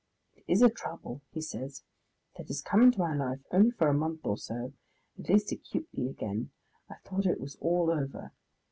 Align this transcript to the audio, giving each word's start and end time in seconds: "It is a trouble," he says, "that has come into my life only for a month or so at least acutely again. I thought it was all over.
"It 0.35 0.45
is 0.47 0.63
a 0.63 0.69
trouble," 0.71 1.21
he 1.31 1.41
says, 1.41 1.83
"that 2.35 2.47
has 2.47 2.63
come 2.63 2.81
into 2.81 2.97
my 2.97 3.13
life 3.15 3.41
only 3.51 3.69
for 3.69 3.87
a 3.87 3.93
month 3.93 4.21
or 4.23 4.35
so 4.35 4.73
at 5.19 5.29
least 5.29 5.51
acutely 5.51 6.07
again. 6.07 6.49
I 6.89 6.95
thought 7.05 7.27
it 7.27 7.39
was 7.39 7.55
all 7.61 7.91
over. 7.91 8.31